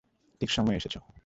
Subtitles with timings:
[0.41, 0.95] ঠিক সময়ে এসেছ।